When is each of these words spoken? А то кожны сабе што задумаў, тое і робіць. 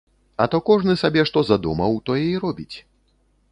А 0.45 0.45
то 0.53 0.59
кожны 0.69 0.95
сабе 1.01 1.25
што 1.31 1.45
задумаў, 1.51 2.01
тое 2.11 2.25
і 2.33 2.43
робіць. 2.47 2.77